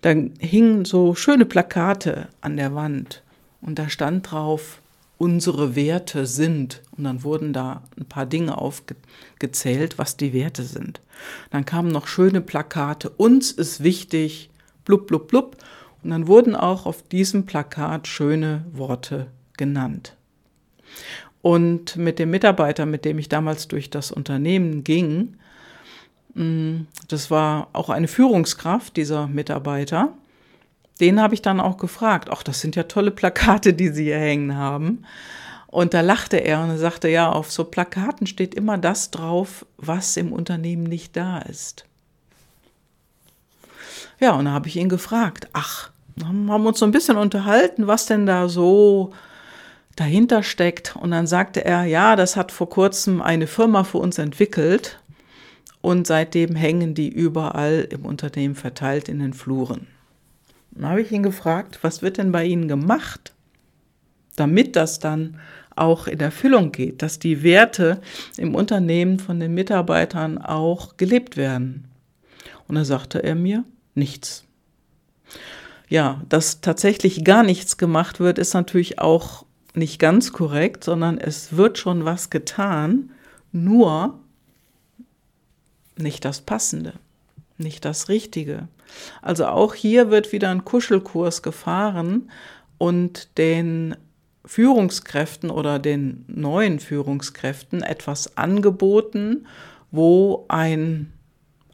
Da 0.00 0.14
hingen 0.38 0.86
so 0.86 1.14
schöne 1.14 1.44
Plakate 1.44 2.28
an 2.40 2.56
der 2.56 2.74
Wand 2.74 3.22
und 3.60 3.78
da 3.78 3.90
stand 3.90 4.30
drauf, 4.30 4.80
unsere 5.18 5.76
Werte 5.76 6.24
sind. 6.24 6.80
Und 6.96 7.04
dann 7.04 7.22
wurden 7.22 7.52
da 7.52 7.82
ein 7.98 8.06
paar 8.06 8.24
Dinge 8.24 8.56
aufgezählt, 8.56 9.98
was 9.98 10.16
die 10.16 10.32
Werte 10.32 10.62
sind. 10.62 11.02
Dann 11.50 11.66
kamen 11.66 11.92
noch 11.92 12.06
schöne 12.06 12.40
Plakate, 12.40 13.10
uns 13.10 13.52
ist 13.52 13.82
wichtig, 13.82 14.48
blub, 14.86 15.06
blub, 15.06 15.28
blub. 15.28 15.58
Und 16.04 16.10
dann 16.10 16.28
wurden 16.28 16.54
auch 16.54 16.84
auf 16.84 17.02
diesem 17.02 17.46
Plakat 17.46 18.06
schöne 18.06 18.64
Worte 18.72 19.28
genannt. 19.56 20.14
Und 21.40 21.96
mit 21.96 22.18
dem 22.18 22.30
Mitarbeiter, 22.30 22.84
mit 22.84 23.04
dem 23.04 23.18
ich 23.18 23.28
damals 23.28 23.68
durch 23.68 23.88
das 23.90 24.12
Unternehmen 24.12 24.84
ging, 24.84 25.36
mm, 26.34 26.82
das 27.08 27.30
war 27.30 27.68
auch 27.72 27.88
eine 27.88 28.08
Führungskraft, 28.08 28.96
dieser 28.96 29.26
Mitarbeiter, 29.26 30.12
den 31.00 31.20
habe 31.20 31.34
ich 31.34 31.42
dann 31.42 31.58
auch 31.58 31.78
gefragt, 31.78 32.28
ach, 32.30 32.42
das 32.42 32.60
sind 32.60 32.76
ja 32.76 32.84
tolle 32.84 33.10
Plakate, 33.10 33.72
die 33.72 33.88
Sie 33.88 34.04
hier 34.04 34.18
hängen 34.18 34.56
haben. 34.56 35.04
Und 35.66 35.92
da 35.92 36.02
lachte 36.02 36.36
er 36.36 36.62
und 36.62 36.78
sagte, 36.78 37.08
ja, 37.08 37.30
auf 37.30 37.50
so 37.50 37.64
Plakaten 37.64 38.26
steht 38.26 38.54
immer 38.54 38.78
das 38.78 39.10
drauf, 39.10 39.66
was 39.76 40.16
im 40.16 40.32
Unternehmen 40.32 40.84
nicht 40.84 41.16
da 41.16 41.38
ist. 41.38 41.86
Ja, 44.20 44.32
und 44.32 44.44
da 44.44 44.52
habe 44.52 44.68
ich 44.68 44.76
ihn 44.76 44.88
gefragt, 44.88 45.48
ach, 45.52 45.90
haben 46.22 46.66
uns 46.66 46.78
so 46.78 46.86
ein 46.86 46.92
bisschen 46.92 47.16
unterhalten, 47.16 47.86
was 47.86 48.06
denn 48.06 48.26
da 48.26 48.48
so 48.48 49.12
dahinter 49.96 50.42
steckt. 50.42 50.96
Und 50.96 51.10
dann 51.10 51.26
sagte 51.26 51.64
er, 51.64 51.84
ja, 51.84 52.16
das 52.16 52.36
hat 52.36 52.52
vor 52.52 52.68
kurzem 52.68 53.20
eine 53.20 53.46
Firma 53.46 53.84
für 53.84 53.98
uns 53.98 54.18
entwickelt 54.18 55.00
und 55.80 56.06
seitdem 56.06 56.54
hängen 56.54 56.94
die 56.94 57.08
überall 57.08 57.86
im 57.90 58.04
Unternehmen 58.04 58.54
verteilt 58.54 59.08
in 59.08 59.18
den 59.18 59.34
Fluren. 59.34 59.86
Dann 60.70 60.90
habe 60.90 61.02
ich 61.02 61.12
ihn 61.12 61.22
gefragt, 61.22 61.78
was 61.82 62.02
wird 62.02 62.18
denn 62.18 62.32
bei 62.32 62.44
Ihnen 62.44 62.68
gemacht, 62.68 63.32
damit 64.36 64.76
das 64.76 64.98
dann 64.98 65.38
auch 65.76 66.06
in 66.06 66.20
Erfüllung 66.20 66.72
geht, 66.72 67.02
dass 67.02 67.18
die 67.18 67.42
Werte 67.42 68.00
im 68.36 68.54
Unternehmen 68.54 69.18
von 69.18 69.40
den 69.40 69.54
Mitarbeitern 69.54 70.38
auch 70.38 70.96
gelebt 70.96 71.36
werden. 71.36 71.88
Und 72.66 72.76
da 72.76 72.84
sagte 72.84 73.22
er 73.22 73.34
mir, 73.34 73.64
nichts 73.94 74.44
ja, 75.88 76.22
dass 76.28 76.60
tatsächlich 76.60 77.24
gar 77.24 77.42
nichts 77.42 77.76
gemacht 77.76 78.20
wird, 78.20 78.38
ist 78.38 78.54
natürlich 78.54 78.98
auch 78.98 79.44
nicht 79.74 79.98
ganz 79.98 80.32
korrekt, 80.32 80.84
sondern 80.84 81.18
es 81.18 81.56
wird 81.56 81.78
schon 81.78 82.04
was 82.04 82.30
getan, 82.30 83.10
nur 83.52 84.18
nicht 85.96 86.24
das 86.24 86.40
Passende, 86.40 86.94
nicht 87.58 87.84
das 87.84 88.08
Richtige. 88.08 88.68
Also 89.22 89.46
auch 89.46 89.74
hier 89.74 90.10
wird 90.10 90.32
wieder 90.32 90.50
ein 90.50 90.64
Kuschelkurs 90.64 91.42
gefahren 91.42 92.30
und 92.78 93.36
den 93.38 93.96
Führungskräften 94.44 95.50
oder 95.50 95.78
den 95.78 96.24
neuen 96.28 96.78
Führungskräften 96.78 97.82
etwas 97.82 98.36
angeboten, 98.36 99.46
wo 99.90 100.44
ein 100.48 101.12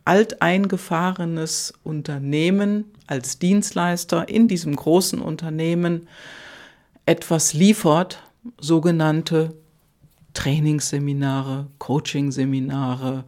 alteingefahrenes 0.05 1.75
Unternehmen 1.83 2.85
als 3.11 3.38
Dienstleister 3.38 4.29
in 4.29 4.49
diesem 4.49 4.76
großen 4.76 5.21
Unternehmen 5.21 6.09
etwas 7.07 7.52
liefert, 7.52 8.23
sogenannte 8.59 9.55
Trainingsseminare, 10.33 11.67
Coachingseminare, 11.79 13.25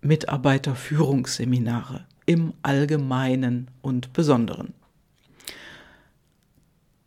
Mitarbeiterführungsseminare 0.00 2.04
im 2.26 2.52
Allgemeinen 2.62 3.70
und 3.80 4.12
Besonderen. 4.12 4.74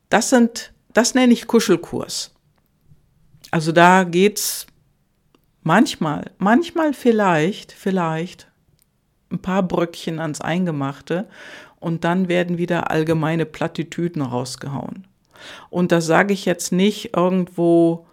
Das 0.10 0.30
sind, 0.30 0.72
das 0.94 1.15
nenne 1.15 1.34
ich 1.34 1.48
Kuschelkurs. 1.48 2.32
Also 3.51 3.74
da 3.74 4.06
geht's 4.06 4.68
manchmal, 5.63 6.32
manchmal 6.38 6.94
vielleicht, 6.94 7.74
vielleicht 7.74 8.48
ein 9.32 9.39
paar 9.39 9.63
Bröckchen 9.63 10.20
ans 10.20 10.41
Eingemachte 10.41 11.27
und 11.79 12.03
dann 12.03 12.27
werden 12.27 12.58
wieder 12.58 12.91
allgemeine 12.91 13.46
Plattitüden 13.46 14.22
rausgehauen. 14.22 15.08
Und 15.70 15.91
das 15.91 16.05
sage 16.05 16.34
ich 16.34 16.46
jetzt 16.46 16.72
nicht 16.72 17.15
irgendwo, 17.15 18.05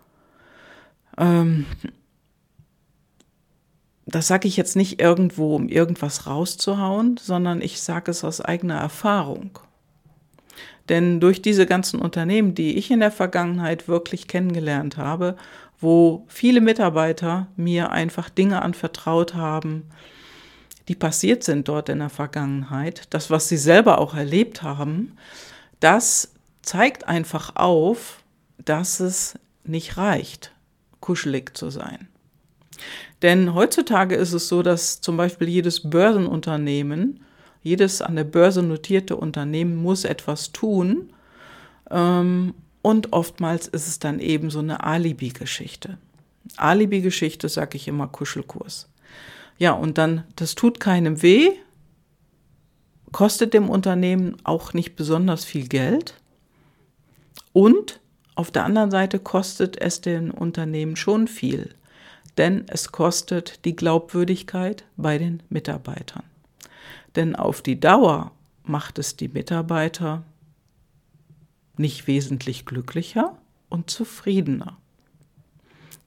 ähm, 1.16 1.66
das 4.07 4.26
sage 4.26 4.49
ich 4.49 4.57
jetzt 4.57 4.76
nicht 4.76 5.00
irgendwo, 5.00 5.54
um 5.54 5.69
irgendwas 5.69 6.26
rauszuhauen, 6.26 7.16
sondern 7.19 7.61
ich 7.61 7.81
sage 7.81 8.11
es 8.11 8.25
aus 8.25 8.40
eigener 8.40 8.76
Erfahrung. 8.76 9.59
Denn 10.88 11.21
durch 11.21 11.40
diese 11.40 11.64
ganzen 11.64 12.00
Unternehmen, 12.00 12.54
die 12.54 12.76
ich 12.76 12.90
in 12.90 13.00
der 13.00 13.12
Vergangenheit 13.12 13.88
wirklich 13.88 14.26
kennengelernt 14.26 14.97
habe, 14.97 15.37
wo 15.81 16.25
viele 16.28 16.61
Mitarbeiter 16.61 17.47
mir 17.57 17.90
einfach 17.90 18.28
Dinge 18.28 18.62
anvertraut 18.62 19.35
haben, 19.35 19.85
die 20.89 20.95
passiert 20.95 21.45
sind 21.45 21.69
dort 21.69 21.89
in 21.89 22.01
der 22.01 22.11
Vergangenheit, 22.11 23.07
das, 23.11 23.31
was 23.31 23.49
sie 23.49 23.57
selber 23.57 23.99
auch 23.99 24.15
erlebt 24.15 24.62
haben, 24.62 25.17
das 25.81 26.33
zeigt 26.62 27.09
einfach 27.09 27.57
auf, 27.57 28.23
dass 28.65 29.01
es 29.01 29.39
nicht 29.65 29.97
reicht, 29.97 30.53
kuschelig 31.01 31.57
zu 31.57 31.71
sein. 31.71 32.09
Denn 33.23 33.55
heutzutage 33.55 34.17
ist 34.17 34.33
es 34.33 34.49
so, 34.49 34.62
dass 34.62 35.01
zum 35.01 35.17
Beispiel 35.17 35.49
jedes 35.49 35.89
Börsenunternehmen, 35.89 37.21
jedes 37.62 38.03
an 38.03 38.17
der 38.17 38.25
Börse 38.25 38.62
notierte 38.62 39.17
Unternehmen 39.17 39.77
muss 39.77 40.05
etwas 40.05 40.51
tun. 40.51 41.11
Ähm, 41.91 42.55
und 42.83 43.12
oftmals 43.12 43.69
ist 43.69 43.87
es 43.87 43.99
dann 44.01 44.19
eben 44.19 44.51
so 44.51 44.59
eine 44.59 44.83
Alibi-Geschichte. 44.83 45.99
Alibi-Geschichte 46.57 47.49
sage 47.49 47.77
ich 47.77 47.87
immer 47.87 48.09
Kuschelkurs. 48.09 48.89
Ja, 49.59 49.73
und 49.73 49.99
dann, 49.99 50.25
das 50.37 50.54
tut 50.54 50.80
keinem 50.80 51.23
weh, 51.23 51.50
kostet 53.12 53.54
dem 53.54 53.68
Unternehmen 53.68 54.37
auch 54.44 54.73
nicht 54.73 54.97
besonders 54.97 55.44
viel 55.44 55.68
Geld 55.68 56.14
und 57.52 58.00
auf 58.35 58.50
der 58.50 58.64
anderen 58.64 58.90
Seite 58.90 59.18
kostet 59.18 59.80
es 59.80 60.00
den 60.00 60.30
Unternehmen 60.30 60.97
schon 60.97 61.28
viel, 61.28 61.75
denn 62.38 62.64
es 62.68 62.90
kostet 62.90 63.64
die 63.66 63.76
Glaubwürdigkeit 63.76 64.85
bei 64.97 65.18
den 65.18 65.42
Mitarbeitern. 65.50 66.25
Denn 67.14 67.37
auf 67.37 67.61
die 67.61 67.78
Dauer 67.78 68.32
macht 68.64 68.99
es 68.99 69.16
die 69.16 69.28
Mitarbeiter 69.28 70.25
nicht 71.76 72.06
wesentlich 72.06 72.64
glücklicher 72.64 73.37
und 73.68 73.90
zufriedener. 73.90 74.78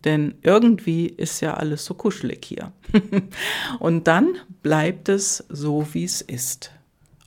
Denn 0.05 0.35
irgendwie 0.43 1.07
ist 1.07 1.41
ja 1.41 1.55
alles 1.55 1.83
so 1.83 1.95
kuschelig 1.95 2.45
hier. 2.45 2.71
und 3.79 4.07
dann 4.07 4.35
bleibt 4.62 5.09
es 5.09 5.43
so, 5.50 5.88
wie 5.93 6.03
es 6.03 6.21
ist. 6.21 6.71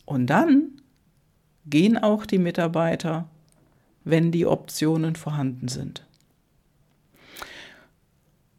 Und 0.04 0.28
dann 0.28 0.70
gehen 1.66 1.98
auch 1.98 2.24
die 2.24 2.38
Mitarbeiter, 2.38 3.28
wenn 4.04 4.32
die 4.32 4.46
Optionen 4.46 5.16
vorhanden 5.16 5.68
sind. 5.68 6.06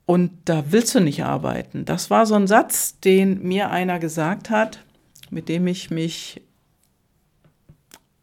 Und 0.05 0.31
da 0.45 0.71
willst 0.71 0.95
du 0.95 0.99
nicht 0.99 1.23
arbeiten. 1.23 1.85
Das 1.85 2.09
war 2.09 2.25
so 2.25 2.35
ein 2.35 2.47
Satz, 2.47 2.99
den 2.99 3.43
mir 3.43 3.69
einer 3.69 3.99
gesagt 3.99 4.49
hat, 4.49 4.83
mit 5.29 5.49
dem 5.49 5.67
ich 5.67 5.91
mich 5.91 6.41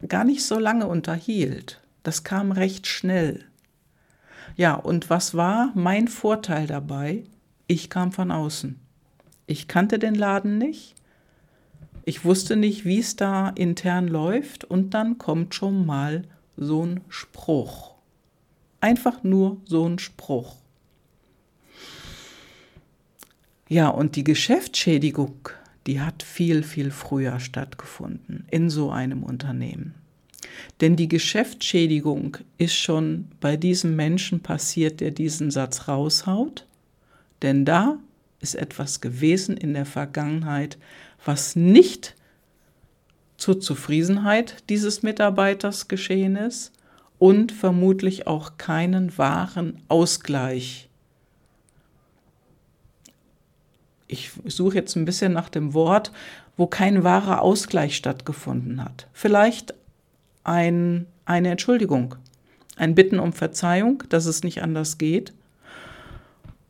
gar 0.07 0.25
nicht 0.25 0.43
so 0.45 0.59
lange 0.59 0.87
unterhielt. 0.87 1.81
Das 2.03 2.23
kam 2.23 2.51
recht 2.51 2.87
schnell. 2.87 3.45
Ja, 4.57 4.73
und 4.73 5.11
was 5.11 5.35
war 5.35 5.71
mein 5.75 6.07
Vorteil 6.07 6.65
dabei? 6.65 7.23
Ich 7.67 7.91
kam 7.91 8.11
von 8.11 8.31
außen. 8.31 8.79
Ich 9.45 9.67
kannte 9.67 9.99
den 9.99 10.15
Laden 10.15 10.57
nicht. 10.57 10.95
Ich 12.05 12.25
wusste 12.25 12.55
nicht, 12.55 12.83
wie 12.83 12.99
es 12.99 13.15
da 13.15 13.49
intern 13.49 14.07
läuft. 14.07 14.63
Und 14.63 14.95
dann 14.95 15.19
kommt 15.19 15.53
schon 15.53 15.85
mal 15.85 16.23
so 16.57 16.83
ein 16.83 17.01
Spruch. 17.07 17.93
Einfach 18.81 19.23
nur 19.23 19.57
so 19.65 19.87
ein 19.87 19.99
Spruch. 19.99 20.55
Ja, 23.69 23.89
und 23.89 24.15
die 24.15 24.23
Geschäftsschädigung, 24.23 25.49
die 25.85 26.01
hat 26.01 26.23
viel, 26.23 26.63
viel 26.63 26.89
früher 26.89 27.39
stattgefunden 27.39 28.47
in 28.49 28.71
so 28.71 28.89
einem 28.89 29.21
Unternehmen. 29.23 29.93
Denn 30.81 30.95
die 30.95 31.07
Geschäftsschädigung 31.07 32.37
ist 32.57 32.75
schon 32.75 33.27
bei 33.39 33.57
diesem 33.57 33.95
Menschen 33.95 34.41
passiert, 34.41 34.99
der 34.99 35.11
diesen 35.11 35.51
Satz 35.51 35.87
raushaut. 35.87 36.65
Denn 37.41 37.65
da 37.65 37.97
ist 38.39 38.55
etwas 38.55 39.01
gewesen 39.01 39.57
in 39.57 39.73
der 39.73 39.85
Vergangenheit, 39.85 40.77
was 41.25 41.55
nicht 41.55 42.15
zur 43.37 43.59
Zufriedenheit 43.59 44.63
dieses 44.69 45.03
Mitarbeiters 45.03 45.87
geschehen 45.87 46.35
ist, 46.35 46.71
und 47.19 47.51
vermutlich 47.51 48.27
auch 48.27 48.57
keinen 48.57 49.17
wahren 49.17 49.81
Ausgleich. 49.87 50.89
Ich 54.07 54.31
suche 54.45 54.75
jetzt 54.75 54.95
ein 54.95 55.05
bisschen 55.05 55.33
nach 55.33 55.49
dem 55.49 55.73
Wort, 55.73 56.11
wo 56.55 56.67
kein 56.67 57.03
wahrer 57.03 57.41
Ausgleich 57.41 57.95
stattgefunden 57.95 58.83
hat. 58.83 59.07
Vielleicht 59.13 59.73
ein, 60.47 61.05
eine 61.25 61.51
Entschuldigung, 61.51 62.15
ein 62.75 62.95
Bitten 62.95 63.19
um 63.19 63.33
Verzeihung, 63.33 64.03
dass 64.09 64.25
es 64.25 64.43
nicht 64.43 64.61
anders 64.61 64.97
geht. 64.97 65.33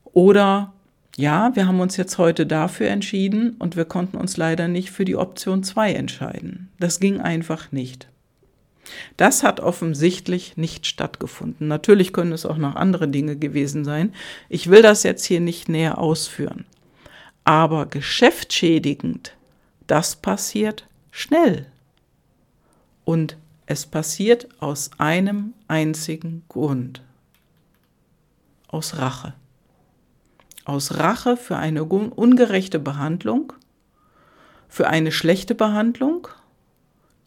Oder 0.05 0.74
ja, 1.15 1.55
wir 1.55 1.67
haben 1.67 1.79
uns 1.79 1.98
jetzt 1.98 2.17
heute 2.17 2.46
dafür 2.46 2.89
entschieden 2.89 3.55
und 3.60 3.75
wir 3.75 3.86
konnten 3.86 4.17
uns 4.17 4.38
leider 4.38 4.67
nicht 4.67 4.91
für 4.91 5.05
die 5.05 5.15
Option 5.15 5.63
2 5.63 5.93
entscheiden. 5.93 6.69
Das 6.79 7.00
ging 7.00 7.19
einfach 7.19 7.72
nicht. 7.72 8.07
Das 9.17 9.43
hat 9.43 9.60
offensichtlich 9.60 10.57
nicht 10.57 10.86
stattgefunden. 10.86 11.67
Natürlich 11.67 12.13
können 12.13 12.31
es 12.31 12.46
auch 12.46 12.57
noch 12.57 12.75
andere 12.75 13.07
Dinge 13.07 13.36
gewesen 13.36 13.84
sein. 13.84 14.13
Ich 14.48 14.69
will 14.69 14.81
das 14.81 15.03
jetzt 15.03 15.25
hier 15.25 15.39
nicht 15.41 15.69
näher 15.69 15.98
ausführen. 15.98 16.65
Aber 17.43 17.86
geschäftschädigend, 17.86 19.36
das 19.88 20.15
passiert 20.15 20.88
schnell. 21.12 21.65
Und 23.03 23.38
es 23.67 23.86
passiert 23.86 24.47
aus 24.59 24.89
einem 24.97 25.53
einzigen 25.67 26.43
Grund. 26.50 27.03
Aus 28.67 28.97
Rache 28.97 29.33
aus 30.67 30.97
Rache 30.97 31.38
für 31.38 31.55
eine 31.55 31.86
ungerechte 31.86 32.79
Behandlung, 32.79 33.53
für 34.67 34.88
eine 34.88 35.13
schlechte 35.13 35.55
Behandlung, 35.55 36.27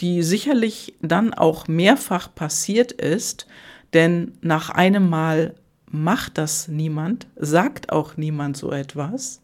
die 0.00 0.22
sicherlich 0.22 0.94
dann 1.00 1.32
auch 1.32 1.66
mehrfach 1.66 2.34
passiert 2.34 2.92
ist, 2.92 3.46
denn 3.94 4.36
nach 4.42 4.68
einem 4.68 5.08
Mal 5.08 5.54
macht 5.86 6.36
das 6.36 6.68
niemand, 6.68 7.26
sagt 7.36 7.90
auch 7.90 8.18
niemand 8.18 8.58
so 8.58 8.72
etwas. 8.72 9.40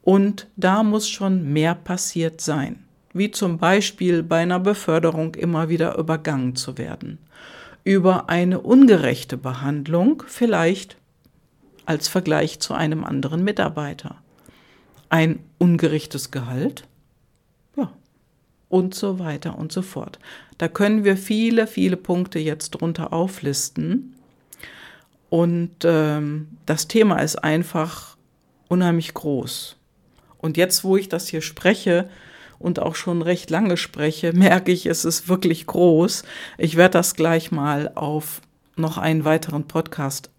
Und 0.00 0.48
da 0.56 0.82
muss 0.82 1.08
schon 1.08 1.52
mehr 1.52 1.74
passiert 1.74 2.40
sein, 2.40 2.85
wie 3.16 3.30
zum 3.30 3.58
Beispiel 3.58 4.22
bei 4.22 4.38
einer 4.38 4.60
Beförderung 4.60 5.34
immer 5.34 5.68
wieder 5.68 5.96
übergangen 5.96 6.56
zu 6.56 6.78
werden, 6.78 7.18
über 7.84 8.28
eine 8.28 8.60
ungerechte 8.60 9.36
Behandlung 9.36 10.22
vielleicht 10.26 10.96
als 11.86 12.08
Vergleich 12.08 12.60
zu 12.60 12.74
einem 12.74 13.04
anderen 13.04 13.44
Mitarbeiter. 13.44 14.16
Ein 15.08 15.38
ungerichtes 15.58 16.32
Gehalt, 16.32 16.84
ja, 17.76 17.92
und 18.68 18.94
so 18.94 19.18
weiter 19.18 19.56
und 19.56 19.70
so 19.72 19.82
fort. 19.82 20.18
Da 20.58 20.68
können 20.68 21.04
wir 21.04 21.16
viele, 21.16 21.66
viele 21.66 21.96
Punkte 21.96 22.38
jetzt 22.38 22.70
drunter 22.70 23.12
auflisten. 23.12 24.14
Und 25.30 25.76
ähm, 25.84 26.48
das 26.66 26.88
Thema 26.88 27.18
ist 27.18 27.36
einfach 27.36 28.16
unheimlich 28.68 29.14
groß. 29.14 29.76
Und 30.38 30.56
jetzt, 30.56 30.84
wo 30.84 30.96
ich 30.96 31.08
das 31.08 31.28
hier 31.28 31.42
spreche 31.42 32.08
und 32.58 32.80
auch 32.80 32.94
schon 32.94 33.22
recht 33.22 33.50
lange 33.50 33.76
spreche, 33.76 34.32
merke 34.32 34.72
ich, 34.72 34.86
es 34.86 35.04
ist 35.04 35.28
wirklich 35.28 35.66
groß. 35.66 36.24
Ich 36.58 36.76
werde 36.76 36.92
das 36.94 37.14
gleich 37.14 37.50
mal 37.50 37.92
auf 37.94 38.40
noch 38.76 38.98
einen 38.98 39.24
weiteren 39.24 39.66
Podcast 39.66 40.30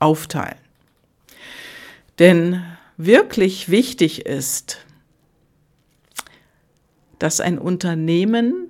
aufteilen. 0.00 0.58
Denn 2.18 2.62
wirklich 2.96 3.68
wichtig 3.68 4.26
ist, 4.26 4.78
dass 7.18 7.40
ein 7.40 7.58
Unternehmen 7.58 8.68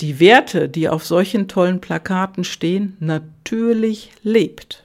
die 0.00 0.18
Werte, 0.20 0.68
die 0.68 0.88
auf 0.88 1.06
solchen 1.06 1.48
tollen 1.48 1.80
Plakaten 1.80 2.44
stehen, 2.44 2.96
natürlich 3.00 4.10
lebt. 4.22 4.84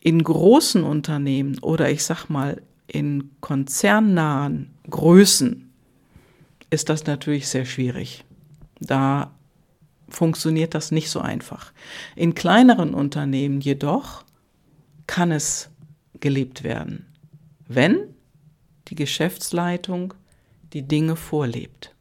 In 0.00 0.22
großen 0.22 0.84
Unternehmen 0.84 1.58
oder 1.60 1.90
ich 1.90 2.04
sag 2.04 2.28
mal 2.28 2.62
in 2.86 3.30
konzernnahen 3.40 4.70
Größen 4.90 5.72
ist 6.70 6.88
das 6.88 7.06
natürlich 7.06 7.48
sehr 7.48 7.64
schwierig. 7.64 8.24
Da 8.80 9.32
funktioniert 10.08 10.74
das 10.74 10.90
nicht 10.90 11.10
so 11.10 11.20
einfach. 11.20 11.72
In 12.14 12.34
kleineren 12.34 12.94
Unternehmen 12.94 13.60
jedoch 13.60 14.24
kann 15.06 15.32
es 15.32 15.70
gelebt 16.20 16.62
werden, 16.62 17.06
wenn 17.68 18.14
die 18.88 18.94
Geschäftsleitung 18.94 20.14
die 20.72 20.82
Dinge 20.82 21.16
vorlebt. 21.16 21.94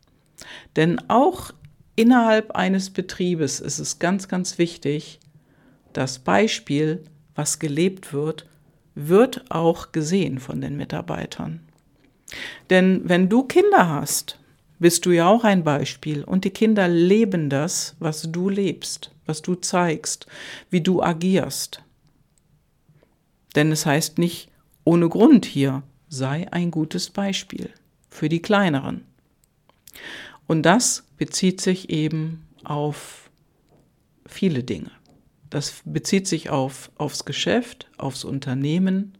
Denn 0.75 0.99
auch 1.09 1.51
innerhalb 1.95 2.51
eines 2.51 2.89
Betriebes 2.89 3.59
ist 3.59 3.79
es 3.79 3.99
ganz, 3.99 4.27
ganz 4.27 4.57
wichtig, 4.57 5.19
das 5.93 6.19
Beispiel, 6.19 7.03
was 7.35 7.59
gelebt 7.59 8.13
wird, 8.13 8.45
wird 8.95 9.49
auch 9.49 9.91
gesehen 9.91 10.39
von 10.39 10.61
den 10.61 10.77
Mitarbeitern. 10.77 11.64
Denn 12.69 13.01
wenn 13.05 13.29
du 13.29 13.43
Kinder 13.43 13.89
hast, 13.89 14.39
bist 14.79 15.05
du 15.05 15.11
ja 15.11 15.27
auch 15.27 15.43
ein 15.43 15.63
Beispiel 15.63 16.23
und 16.23 16.43
die 16.45 16.49
Kinder 16.49 16.87
leben 16.87 17.49
das, 17.49 17.95
was 17.99 18.23
du 18.31 18.49
lebst, 18.49 19.11
was 19.25 19.41
du 19.41 19.55
zeigst, 19.55 20.27
wie 20.69 20.81
du 20.81 21.01
agierst. 21.01 21.81
Denn 23.55 23.71
es 23.71 23.85
heißt 23.85 24.17
nicht 24.17 24.49
ohne 24.83 25.09
Grund 25.09 25.45
hier, 25.45 25.83
sei 26.09 26.51
ein 26.51 26.71
gutes 26.71 27.09
Beispiel 27.09 27.69
für 28.09 28.29
die 28.29 28.41
kleineren. 28.41 29.05
Und 30.47 30.63
das 30.63 31.05
bezieht 31.17 31.61
sich 31.61 31.89
eben 31.89 32.45
auf 32.63 33.29
viele 34.25 34.63
Dinge. 34.63 34.91
Das 35.49 35.81
bezieht 35.85 36.27
sich 36.27 36.49
auf, 36.49 36.91
aufs 36.95 37.25
Geschäft, 37.25 37.89
aufs 37.97 38.23
Unternehmen, 38.23 39.17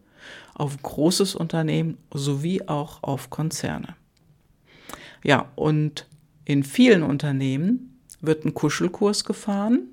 auf 0.55 0.81
großes 0.81 1.35
Unternehmen 1.35 1.97
sowie 2.11 2.63
auch 2.67 3.03
auf 3.03 3.29
Konzerne. 3.29 3.95
Ja, 5.23 5.51
und 5.55 6.07
in 6.45 6.63
vielen 6.63 7.03
Unternehmen 7.03 7.99
wird 8.21 8.45
ein 8.45 8.53
Kuschelkurs 8.53 9.25
gefahren 9.25 9.87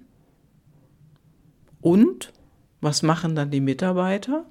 und 1.81 2.33
was 2.81 3.03
machen 3.03 3.35
dann 3.35 3.51
die 3.51 3.61
Mitarbeiter? 3.61 4.47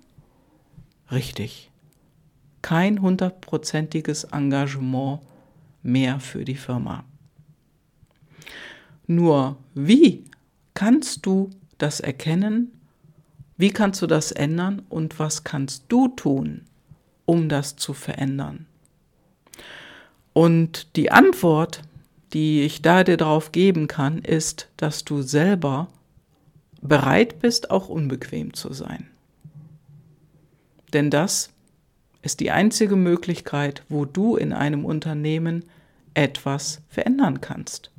Richtig. 1.11 1.71
Kein 2.61 3.01
hundertprozentiges 3.01 4.25
Engagement 4.25 5.21
mehr 5.81 6.19
für 6.19 6.45
die 6.45 6.55
Firma. 6.55 7.03
Nur 9.07 9.57
wie 9.73 10.25
kannst 10.73 11.25
du 11.25 11.49
das 11.77 11.99
erkennen? 11.99 12.80
Wie 13.61 13.69
kannst 13.69 14.01
du 14.01 14.07
das 14.07 14.31
ändern? 14.31 14.81
Und 14.89 15.19
was 15.19 15.43
kannst 15.43 15.83
du 15.87 16.07
tun, 16.07 16.61
um 17.27 17.47
das 17.47 17.75
zu 17.75 17.93
verändern? 17.93 18.65
Und 20.33 20.95
die 20.95 21.11
Antwort, 21.11 21.83
die 22.33 22.63
ich 22.63 22.81
da 22.81 23.03
dir 23.03 23.17
drauf 23.17 23.51
geben 23.51 23.85
kann, 23.85 24.17
ist, 24.23 24.67
dass 24.77 25.05
du 25.05 25.21
selber 25.21 25.89
bereit 26.81 27.39
bist, 27.39 27.69
auch 27.69 27.87
unbequem 27.87 28.55
zu 28.55 28.73
sein. 28.73 29.05
Denn 30.91 31.11
das 31.11 31.51
ist 32.23 32.39
die 32.39 32.49
einzige 32.49 32.95
Möglichkeit, 32.95 33.83
wo 33.89 34.05
du 34.05 34.37
in 34.37 34.53
einem 34.53 34.85
Unternehmen 34.85 35.65
etwas 36.15 36.81
verändern 36.89 37.41
kannst. 37.41 37.91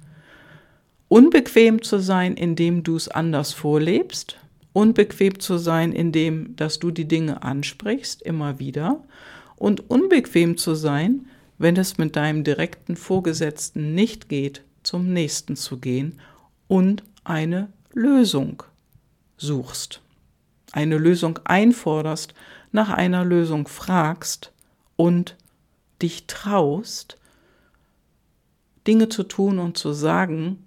Unbequem 1.07 1.83
zu 1.83 2.01
sein, 2.01 2.35
indem 2.35 2.83
du 2.83 2.97
es 2.97 3.07
anders 3.07 3.53
vorlebst, 3.53 4.39
unbequem 4.73 5.39
zu 5.39 5.59
sein, 5.59 5.93
indem 5.93 6.57
dass 6.57 6.79
du 6.79 6.91
die 6.91 7.07
Dinge 7.07 7.43
ansprichst 7.43 8.23
immer 8.23 8.59
wieder. 8.59 9.03
Und 9.57 9.91
unbequem 9.91 10.57
zu 10.57 10.75
sein, 10.75 11.27
wenn 11.59 11.77
es 11.77 11.99
mit 11.99 12.17
deinem 12.17 12.43
direkten 12.45 12.97
Vorgesetzten 12.97 13.95
nicht 13.95 14.29
geht, 14.29 14.63
zum 14.83 15.13
nächsten 15.13 15.55
zu 15.57 15.79
gehen 15.79 16.21
und 16.67 17.05
eine 17.23 17.69
Lösung 17.93 18.65
suchst, 19.37 20.01
eine 20.73 20.99
Lösung 20.99 21.39
einforderst, 21.45 22.35
nach 22.73 22.91
einer 22.91 23.25
Lösung 23.25 23.69
fragst 23.69 24.53
und 24.97 25.37
dich 26.01 26.27
traust, 26.27 27.19
Dinge 28.87 29.09
zu 29.09 29.23
tun 29.23 29.59
und 29.59 29.79
zu 29.79 29.93
sagen, 29.93 30.65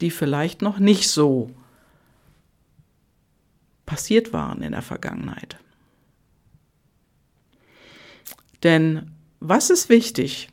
die 0.00 0.10
vielleicht 0.10 0.62
noch 0.62 0.78
nicht 0.78 1.10
so 1.10 1.50
passiert 3.96 4.34
waren 4.34 4.60
in 4.60 4.72
der 4.72 4.82
Vergangenheit. 4.82 5.56
Denn 8.62 9.10
was 9.40 9.70
ist 9.70 9.88
wichtig? 9.88 10.50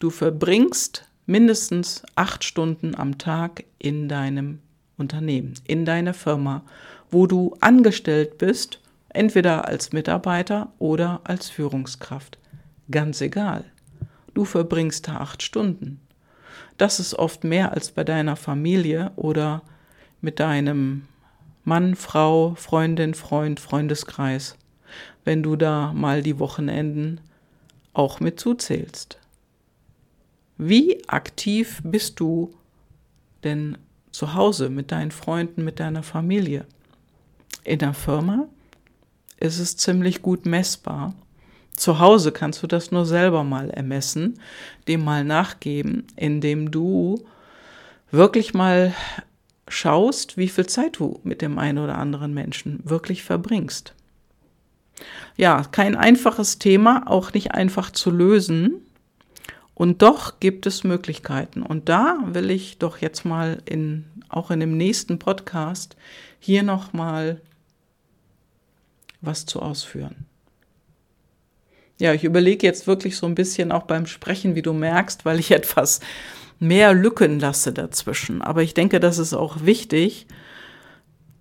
Du 0.00 0.10
verbringst 0.10 1.08
mindestens 1.26 2.02
acht 2.16 2.42
Stunden 2.42 2.96
am 2.96 3.18
Tag 3.18 3.62
in 3.78 4.08
deinem 4.08 4.58
Unternehmen, 4.96 5.54
in 5.68 5.84
deiner 5.84 6.12
Firma, 6.12 6.64
wo 7.08 7.28
du 7.28 7.56
angestellt 7.60 8.36
bist, 8.36 8.80
entweder 9.10 9.68
als 9.68 9.92
Mitarbeiter 9.92 10.72
oder 10.80 11.20
als 11.22 11.48
Führungskraft. 11.48 12.36
Ganz 12.90 13.20
egal. 13.20 13.64
Du 14.34 14.44
verbringst 14.44 15.06
da 15.06 15.18
acht 15.18 15.44
Stunden. 15.44 16.00
Das 16.78 16.98
ist 16.98 17.14
oft 17.14 17.44
mehr 17.44 17.70
als 17.70 17.92
bei 17.92 18.02
deiner 18.02 18.34
Familie 18.34 19.12
oder 19.14 19.62
mit 20.20 20.40
deinem 20.40 21.06
Mann, 21.66 21.96
Frau, 21.96 22.54
Freundin, 22.54 23.14
Freund, 23.14 23.58
Freundeskreis, 23.58 24.56
wenn 25.24 25.42
du 25.42 25.56
da 25.56 25.92
mal 25.92 26.22
die 26.22 26.38
Wochenenden 26.38 27.20
auch 27.92 28.20
mit 28.20 28.38
zuzählst. 28.38 29.18
Wie 30.58 31.06
aktiv 31.08 31.80
bist 31.82 32.20
du 32.20 32.54
denn 33.42 33.76
zu 34.12 34.34
Hause 34.34 34.70
mit 34.70 34.92
deinen 34.92 35.10
Freunden, 35.10 35.64
mit 35.64 35.80
deiner 35.80 36.04
Familie? 36.04 36.66
In 37.64 37.80
der 37.80 37.94
Firma 37.94 38.46
ist 39.40 39.58
es 39.58 39.76
ziemlich 39.76 40.22
gut 40.22 40.46
messbar. 40.46 41.14
Zu 41.74 41.98
Hause 41.98 42.30
kannst 42.30 42.62
du 42.62 42.68
das 42.68 42.92
nur 42.92 43.06
selber 43.06 43.42
mal 43.42 43.70
ermessen, 43.70 44.38
dem 44.86 45.02
mal 45.02 45.24
nachgeben, 45.24 46.06
indem 46.14 46.70
du 46.70 47.26
wirklich 48.12 48.54
mal 48.54 48.94
schaust, 49.68 50.36
wie 50.36 50.48
viel 50.48 50.66
Zeit 50.66 50.98
du 50.98 51.20
mit 51.24 51.42
dem 51.42 51.58
einen 51.58 51.78
oder 51.78 51.98
anderen 51.98 52.34
Menschen 52.34 52.80
wirklich 52.84 53.22
verbringst. 53.22 53.94
Ja, 55.36 55.64
kein 55.64 55.96
einfaches 55.96 56.58
Thema, 56.58 57.04
auch 57.06 57.32
nicht 57.32 57.52
einfach 57.52 57.90
zu 57.90 58.10
lösen. 58.10 58.82
Und 59.74 60.00
doch 60.00 60.40
gibt 60.40 60.64
es 60.66 60.84
Möglichkeiten. 60.84 61.62
Und 61.62 61.90
da 61.90 62.18
will 62.24 62.50
ich 62.50 62.78
doch 62.78 62.98
jetzt 62.98 63.24
mal 63.26 63.60
in, 63.66 64.06
auch 64.28 64.50
in 64.50 64.60
dem 64.60 64.76
nächsten 64.76 65.18
Podcast 65.18 65.96
hier 66.38 66.62
nochmal 66.62 67.42
was 69.20 69.44
zu 69.44 69.60
ausführen. 69.60 70.24
Ja, 71.98 72.12
ich 72.12 72.24
überlege 72.24 72.66
jetzt 72.66 72.86
wirklich 72.86 73.16
so 73.16 73.26
ein 73.26 73.34
bisschen 73.34 73.72
auch 73.72 73.84
beim 73.84 74.06
Sprechen, 74.06 74.54
wie 74.54 74.62
du 74.62 74.72
merkst, 74.72 75.24
weil 75.24 75.40
ich 75.40 75.50
etwas 75.52 76.00
mehr 76.58 76.94
Lücken 76.94 77.40
lasse 77.40 77.72
dazwischen. 77.72 78.42
Aber 78.42 78.62
ich 78.62 78.74
denke, 78.74 79.00
das 79.00 79.18
ist 79.18 79.34
auch 79.34 79.64
wichtig, 79.64 80.26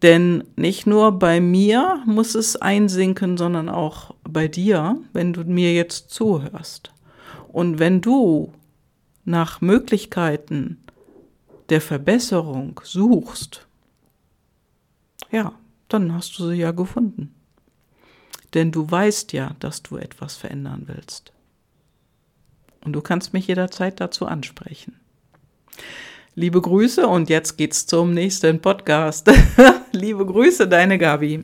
denn 0.02 0.44
nicht 0.56 0.88
nur 0.88 1.14
bei 1.14 1.40
mir 1.40 2.02
muss 2.06 2.36
es 2.36 2.56
einsinken, 2.58 3.38
sondern 3.38 3.70
auch 3.70 4.14
bei 4.24 4.48
dir, 4.48 4.98
wenn 5.14 5.34
du 5.34 5.44
mir 5.44 5.74
jetzt 5.74 6.10
zuhörst. 6.12 6.92
Und 7.48 7.80
wenn 7.80 8.02
du 8.02 8.54
nach 9.24 9.62
Möglichkeiten 9.62 10.78
der 11.70 11.82
Verbesserung 11.82 12.80
suchst, 12.84 13.66
ja, 15.32 15.54
dann 15.88 16.14
hast 16.14 16.38
du 16.38 16.50
sie 16.50 16.58
ja 16.58 16.72
gefunden 16.72 17.35
denn 18.56 18.72
du 18.72 18.90
weißt 18.90 19.34
ja, 19.34 19.56
dass 19.60 19.84
du 19.84 19.98
etwas 19.98 20.36
verändern 20.36 20.84
willst. 20.88 21.32
Und 22.84 22.94
du 22.94 23.02
kannst 23.02 23.34
mich 23.34 23.48
jederzeit 23.48 24.00
dazu 24.00 24.26
ansprechen. 24.26 25.00
Liebe 26.36 26.62
Grüße 26.62 27.08
und 27.08 27.30
jetzt 27.30 27.58
geht's 27.58 27.86
zum 27.86 28.14
nächsten 28.14 28.62
Podcast. 28.62 29.32
Liebe 29.92 30.26
Grüße, 30.26 30.68
deine 30.68 30.98
Gabi. 30.98 31.44